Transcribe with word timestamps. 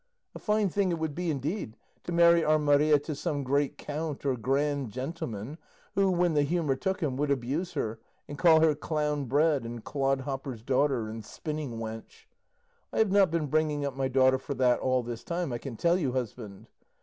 A 0.33 0.39
fine 0.39 0.67
thing 0.67 0.89
it 0.91 0.97
would 0.97 1.13
be, 1.13 1.29
indeed, 1.29 1.77
to 2.05 2.11
marry 2.11 2.43
our 2.43 2.57
Maria 2.57 2.97
to 2.97 3.13
some 3.13 3.43
great 3.43 3.77
count 3.77 4.25
or 4.25 4.35
grand 4.35 4.89
gentleman, 4.89 5.59
who, 5.93 6.09
when 6.09 6.33
the 6.33 6.41
humour 6.41 6.75
took 6.75 7.01
him, 7.01 7.17
would 7.17 7.29
abuse 7.29 7.73
her 7.73 7.99
and 8.27 8.35
call 8.35 8.61
her 8.61 8.73
clown 8.73 9.25
bred 9.25 9.63
and 9.63 9.83
clodhopper's 9.83 10.63
daughter 10.63 11.07
and 11.07 11.23
spinning 11.23 11.77
wench. 11.77 12.25
I 12.91 12.97
have 12.97 13.11
not 13.11 13.29
been 13.29 13.45
bringing 13.45 13.85
up 13.85 13.95
my 13.95 14.07
daughter 14.07 14.39
for 14.39 14.55
that 14.55 14.79
all 14.79 15.03
this 15.03 15.23
time, 15.23 15.53
I 15.53 15.59
can 15.59 15.75
tell 15.77 15.99
you, 15.99 16.13
husband. 16.13 16.65